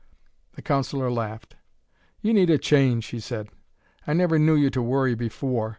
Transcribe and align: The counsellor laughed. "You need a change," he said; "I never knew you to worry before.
The 0.53 0.63
counsellor 0.63 1.11
laughed. 1.11 1.57
"You 2.21 2.33
need 2.33 2.49
a 2.49 2.57
change," 2.57 3.05
he 3.05 3.19
said; 3.19 3.49
"I 4.07 4.13
never 4.13 4.39
knew 4.39 4.55
you 4.55 4.71
to 4.71 4.81
worry 4.81 5.13
before. 5.13 5.69